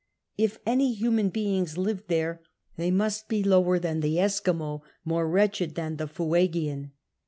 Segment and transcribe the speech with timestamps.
[0.35, 2.41] If any human beings lived there
[2.75, 6.89] they must bo lower than the Eskimo, more wretched than the Fuegian.